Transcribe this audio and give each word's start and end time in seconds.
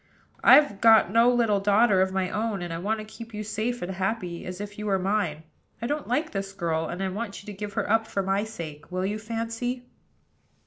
I've 0.43 0.81
got 0.81 1.11
no 1.11 1.31
little 1.31 1.59
daughter 1.59 2.01
of 2.01 2.11
my 2.11 2.31
own, 2.31 2.63
and 2.63 2.73
I 2.73 2.79
want 2.79 2.97
to 2.97 3.05
keep 3.05 3.35
you 3.35 3.41
as 3.41 3.49
safe 3.49 3.83
and 3.83 3.91
happy 3.91 4.47
as 4.47 4.59
if 4.59 4.79
you 4.79 4.87
were 4.87 4.97
mine. 4.97 5.43
I 5.79 5.85
don't 5.85 6.07
like 6.07 6.31
this 6.31 6.53
girl, 6.53 6.87
and 6.87 7.03
I 7.03 7.09
want 7.09 7.43
you 7.43 7.45
to 7.45 7.53
give 7.53 7.73
her 7.73 7.87
up 7.87 8.07
for 8.07 8.23
my 8.23 8.43
sake. 8.43 8.91
Will 8.91 9.05
you, 9.05 9.19
Fancy?" 9.19 9.85